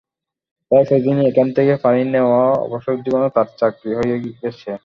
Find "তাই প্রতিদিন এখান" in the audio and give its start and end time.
0.71-1.47